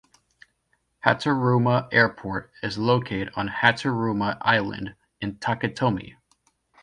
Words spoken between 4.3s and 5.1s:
Island